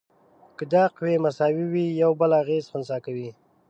که 0.57 0.63
دا 0.73 0.83
قوې 0.95 1.15
مساوي 1.25 1.65
وي 1.71 1.85
یو 2.01 2.11
بل 2.19 2.31
اغیزې 2.41 2.69
خنثی 2.71 2.97
کوي. 3.05 3.29